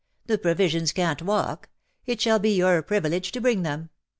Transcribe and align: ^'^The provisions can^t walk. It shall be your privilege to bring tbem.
^'^The 0.27 0.41
provisions 0.41 0.91
can^t 0.93 1.21
walk. 1.21 1.69
It 2.07 2.19
shall 2.19 2.39
be 2.39 2.49
your 2.55 2.81
privilege 2.81 3.31
to 3.33 3.39
bring 3.39 3.61
tbem. 3.61 3.89